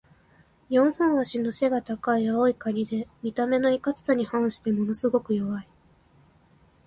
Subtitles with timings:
[0.67, 5.67] 四本脚の背が高い青いカニで、見た目のいかつさに反してものすごく弱い。